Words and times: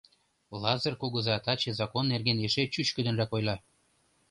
Лазыр 0.61 0.93
кугыза 1.01 1.35
таче 1.45 1.71
закон 1.79 2.05
нерген 2.13 2.37
эше 2.47 2.63
чӱчкыдынрак 2.73 3.31
ойла. 3.35 3.55